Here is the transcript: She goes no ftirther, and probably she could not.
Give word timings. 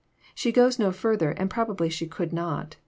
She 0.33 0.51
goes 0.51 0.79
no 0.79 0.89
ftirther, 0.89 1.35
and 1.37 1.47
probably 1.47 1.87
she 1.87 2.07
could 2.07 2.33
not. 2.33 2.77